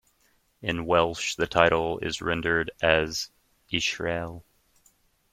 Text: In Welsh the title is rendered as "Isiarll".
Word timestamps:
In 0.63 0.87
Welsh 0.87 1.35
the 1.35 1.45
title 1.45 1.99
is 1.99 2.23
rendered 2.23 2.71
as 2.81 3.29
"Isiarll". 3.71 4.41